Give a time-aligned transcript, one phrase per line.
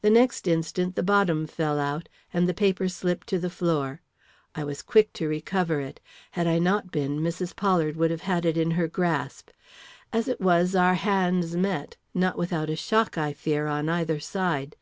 [0.00, 4.00] The next instant the bottom fell out, and the paper slipped to the floor.
[4.54, 6.00] I was quick to recover it.
[6.30, 7.54] Had I not been, Mrs.
[7.54, 9.50] Pollard would have had it in her grasp.
[10.14, 14.76] As it was, our hands met, not without a shock, I fear, on either side.